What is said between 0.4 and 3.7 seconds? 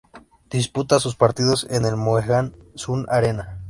Disputa sus partidos en el Mohegan Sun Arena.